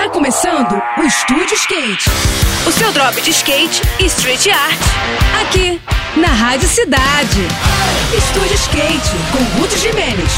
Tá 0.00 0.08
começando 0.08 0.82
o 0.96 1.02
Estúdio 1.02 1.54
Skate. 1.56 2.08
O 2.66 2.72
seu 2.72 2.90
drop 2.90 3.20
de 3.20 3.28
skate 3.32 3.82
e 4.00 4.06
street 4.06 4.46
art. 4.46 4.78
Aqui, 5.42 5.78
na 6.16 6.28
Rádio 6.28 6.66
Cidade. 6.66 7.42
Estúdio 8.16 8.54
Skate, 8.54 9.10
com 9.30 9.60
Ruth 9.60 9.76
Jimenez. 9.76 10.32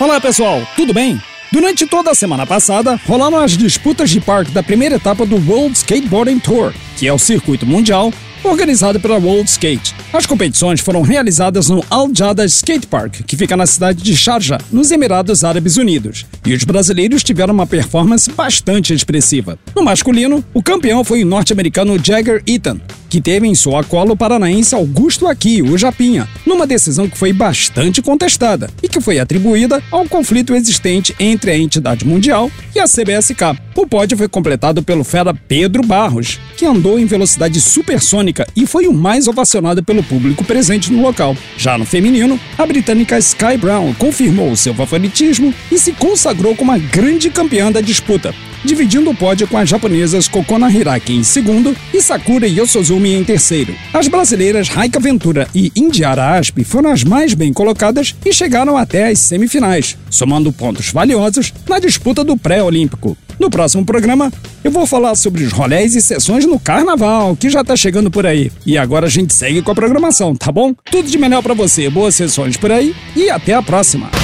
Olá 0.00 0.20
pessoal, 0.20 0.66
tudo 0.74 0.92
bem? 0.92 1.22
Durante 1.52 1.86
toda 1.86 2.10
a 2.10 2.14
semana 2.16 2.44
passada, 2.44 3.00
rolaram 3.06 3.38
as 3.38 3.56
disputas 3.56 4.10
de 4.10 4.20
parque 4.20 4.50
da 4.50 4.60
primeira 4.60 4.96
etapa 4.96 5.24
do 5.24 5.36
World 5.36 5.78
Skateboarding 5.78 6.40
Tour, 6.40 6.74
que 6.96 7.06
é 7.06 7.12
o 7.12 7.20
circuito 7.20 7.64
mundial 7.64 8.12
organizado 8.48 9.00
pela 9.00 9.16
World 9.16 9.48
Skate. 9.48 9.94
As 10.12 10.26
competições 10.26 10.80
foram 10.80 11.02
realizadas 11.02 11.68
no 11.68 11.84
Al 11.90 12.10
Jada 12.14 12.44
Skate 12.44 12.86
Park, 12.86 13.22
que 13.26 13.36
fica 13.36 13.56
na 13.56 13.66
cidade 13.66 14.02
de 14.02 14.16
Sharjah, 14.16 14.60
nos 14.70 14.90
Emirados 14.90 15.44
Árabes 15.44 15.76
Unidos. 15.76 16.26
E 16.46 16.54
os 16.54 16.64
brasileiros 16.64 17.24
tiveram 17.24 17.54
uma 17.54 17.66
performance 17.66 18.30
bastante 18.30 18.92
expressiva. 18.92 19.58
No 19.74 19.82
masculino, 19.82 20.44
o 20.52 20.62
campeão 20.62 21.04
foi 21.04 21.22
o 21.22 21.26
norte-americano 21.26 21.98
Jagger 22.02 22.42
Eaton, 22.46 22.80
que 23.14 23.20
teve 23.20 23.46
em 23.46 23.54
sua 23.54 23.84
cola 23.84 24.10
o 24.10 24.16
paranaense 24.16 24.74
Augusto 24.74 25.28
Aqui, 25.28 25.62
o 25.62 25.78
Japinha, 25.78 26.28
numa 26.44 26.66
decisão 26.66 27.08
que 27.08 27.16
foi 27.16 27.32
bastante 27.32 28.02
contestada 28.02 28.68
e 28.82 28.88
que 28.88 29.00
foi 29.00 29.20
atribuída 29.20 29.80
ao 29.88 30.04
conflito 30.08 30.52
existente 30.52 31.14
entre 31.20 31.52
a 31.52 31.56
entidade 31.56 32.04
mundial 32.04 32.50
e 32.74 32.80
a 32.80 32.86
CBSK. 32.86 33.56
O 33.76 33.86
pódio 33.86 34.18
foi 34.18 34.26
completado 34.26 34.82
pelo 34.82 35.04
fera 35.04 35.32
Pedro 35.32 35.86
Barros, 35.86 36.40
que 36.56 36.66
andou 36.66 36.98
em 36.98 37.06
velocidade 37.06 37.60
supersônica 37.60 38.48
e 38.56 38.66
foi 38.66 38.88
o 38.88 38.92
mais 38.92 39.28
ovacionado 39.28 39.80
pelo 39.84 40.02
público 40.02 40.42
presente 40.42 40.92
no 40.92 41.00
local. 41.00 41.36
Já 41.56 41.78
no 41.78 41.84
feminino, 41.84 42.40
a 42.58 42.66
britânica 42.66 43.16
Sky 43.18 43.56
Brown 43.56 43.94
confirmou 43.94 44.56
seu 44.56 44.74
favoritismo 44.74 45.54
e 45.70 45.78
se 45.78 45.92
consagrou 45.92 46.56
como 46.56 46.72
a 46.72 46.78
grande 46.78 47.30
campeã 47.30 47.70
da 47.70 47.80
disputa, 47.80 48.34
dividindo 48.64 49.10
o 49.10 49.14
pódio 49.14 49.46
com 49.46 49.58
as 49.58 49.68
japonesas 49.68 50.26
Kokona 50.26 50.70
Hiraki 50.70 51.12
em 51.12 51.22
segundo 51.22 51.76
e 51.92 52.00
Sakura 52.00 52.46
Yosozumi 52.48 53.14
em 53.14 53.22
terceiro. 53.22 53.74
As 53.92 54.08
brasileiras 54.08 54.68
Raika 54.68 54.98
Ventura 54.98 55.46
e 55.54 55.70
Indiara 55.76 56.38
Asp 56.38 56.64
foram 56.64 56.90
as 56.90 57.04
mais 57.04 57.34
bem 57.34 57.52
colocadas 57.52 58.14
e 58.24 58.32
chegaram 58.32 58.76
até 58.76 59.10
as 59.10 59.18
semifinais, 59.18 59.96
somando 60.10 60.52
pontos 60.52 60.90
valiosos 60.90 61.52
na 61.68 61.78
disputa 61.78 62.24
do 62.24 62.36
pré-olímpico. 62.36 63.16
No 63.38 63.50
próximo 63.50 63.84
programa, 63.84 64.32
eu 64.62 64.70
vou 64.70 64.86
falar 64.86 65.14
sobre 65.14 65.44
os 65.44 65.52
rolés 65.52 65.94
e 65.94 66.00
sessões 66.00 66.46
no 66.46 66.58
carnaval, 66.58 67.36
que 67.36 67.50
já 67.50 67.64
tá 67.64 67.76
chegando 67.76 68.10
por 68.10 68.26
aí. 68.26 68.50
E 68.64 68.78
agora 68.78 69.06
a 69.06 69.10
gente 69.10 69.34
segue 69.34 69.60
com 69.60 69.70
a 69.70 69.74
programação, 69.74 70.34
tá 70.34 70.52
bom? 70.52 70.74
Tudo 70.90 71.08
de 71.08 71.18
melhor 71.18 71.42
para 71.42 71.54
você, 71.54 71.90
boas 71.90 72.14
sessões 72.14 72.56
por 72.56 72.70
aí 72.70 72.94
e 73.16 73.28
até 73.28 73.54
a 73.54 73.62
próxima. 73.62 74.23